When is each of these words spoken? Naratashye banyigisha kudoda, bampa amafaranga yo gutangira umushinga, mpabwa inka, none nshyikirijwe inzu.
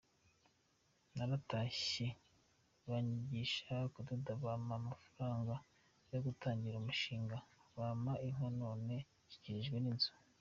Naratashye 1.15 2.07
banyigisha 2.89 3.73
kudoda, 3.93 4.31
bampa 4.43 4.73
amafaranga 4.81 5.53
yo 6.11 6.19
gutangira 6.25 6.75
umushinga, 6.77 7.37
mpabwa 7.71 8.13
inka, 8.27 8.47
none 8.61 8.95
nshyikirijwe 9.23 9.75
inzu. 9.83 10.11